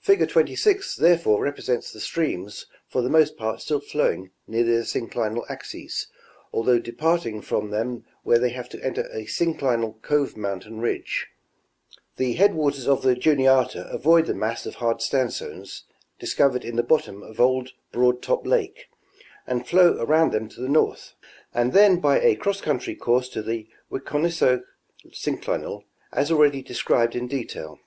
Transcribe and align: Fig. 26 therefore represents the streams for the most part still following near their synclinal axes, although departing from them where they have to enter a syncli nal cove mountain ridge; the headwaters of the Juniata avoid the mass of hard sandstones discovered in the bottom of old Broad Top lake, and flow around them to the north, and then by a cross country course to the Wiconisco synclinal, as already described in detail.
Fig. 0.00 0.28
26 0.28 0.96
therefore 0.96 1.40
represents 1.42 1.94
the 1.94 1.98
streams 2.00 2.66
for 2.90 3.00
the 3.00 3.08
most 3.08 3.38
part 3.38 3.62
still 3.62 3.80
following 3.80 4.28
near 4.46 4.64
their 4.64 4.82
synclinal 4.82 5.46
axes, 5.48 6.08
although 6.52 6.78
departing 6.78 7.40
from 7.40 7.70
them 7.70 8.04
where 8.22 8.38
they 8.38 8.50
have 8.50 8.68
to 8.68 8.84
enter 8.84 9.06
a 9.10 9.24
syncli 9.24 9.80
nal 9.80 9.94
cove 10.02 10.36
mountain 10.36 10.82
ridge; 10.82 11.26
the 12.18 12.34
headwaters 12.34 12.86
of 12.86 13.00
the 13.00 13.14
Juniata 13.14 13.88
avoid 13.90 14.26
the 14.26 14.34
mass 14.34 14.66
of 14.66 14.74
hard 14.74 15.00
sandstones 15.00 15.84
discovered 16.18 16.66
in 16.66 16.76
the 16.76 16.82
bottom 16.82 17.22
of 17.22 17.40
old 17.40 17.70
Broad 17.92 18.20
Top 18.20 18.46
lake, 18.46 18.88
and 19.46 19.66
flow 19.66 19.96
around 20.00 20.32
them 20.32 20.50
to 20.50 20.60
the 20.60 20.68
north, 20.68 21.14
and 21.54 21.72
then 21.72 21.98
by 21.98 22.20
a 22.20 22.36
cross 22.36 22.60
country 22.60 22.94
course 22.94 23.30
to 23.30 23.40
the 23.40 23.70
Wiconisco 23.90 24.64
synclinal, 25.12 25.84
as 26.12 26.30
already 26.30 26.60
described 26.60 27.16
in 27.16 27.26
detail. 27.26 27.80